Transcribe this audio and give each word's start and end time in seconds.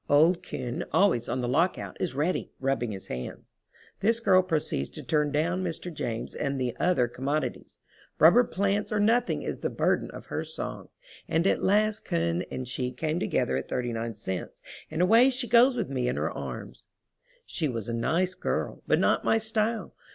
Old 0.09 0.41
Koen, 0.41 0.83
always 0.91 1.29
on 1.29 1.41
the 1.41 1.47
lockout, 1.47 1.95
is 1.99 2.15
ready, 2.15 2.49
rubbing 2.59 2.91
his 2.91 3.05
hands. 3.05 3.43
This 3.99 4.19
girl 4.19 4.41
proceeds 4.41 4.89
to 4.89 5.03
turn 5.03 5.31
down 5.31 5.63
Mr. 5.63 5.93
James 5.93 6.33
and 6.33 6.59
the 6.59 6.75
other 6.79 7.07
commodities. 7.07 7.77
Rubber 8.17 8.43
plants 8.43 8.91
or 8.91 8.99
nothing 8.99 9.43
is 9.43 9.59
the 9.59 9.69
burden 9.69 10.09
of 10.09 10.25
her 10.25 10.43
song. 10.43 10.89
And 11.27 11.45
at 11.45 11.61
last 11.61 12.03
Koen 12.03 12.41
and 12.49 12.67
she 12.67 12.91
come 12.91 13.19
together 13.19 13.55
at 13.57 13.69
39 13.69 14.15
cents, 14.15 14.63
and 14.89 15.03
away 15.03 15.29
she 15.29 15.47
goes 15.47 15.75
with 15.75 15.91
me 15.91 16.07
in 16.07 16.15
her 16.15 16.31
arms. 16.31 16.85
She 17.45 17.67
was 17.67 17.87
a 17.87 17.93
nice 17.93 18.33
girl, 18.33 18.81
but 18.87 18.97
not 18.97 19.23
my 19.23 19.37
style. 19.37 19.93